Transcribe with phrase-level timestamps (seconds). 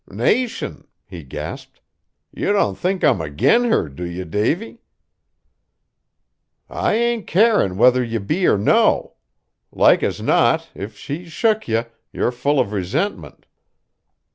[0.09, 1.79] "Nation!" he gasped,
[2.31, 4.79] "you don't think I'm agin her, do you, Davy?"
[6.67, 9.17] "I ain't carin' whether ye be or no.
[9.71, 13.45] Like as not, if she's shook ye, yer full of resentment.